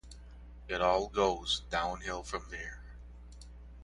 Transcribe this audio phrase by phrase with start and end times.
[0.67, 2.81] It all goes downhill from there.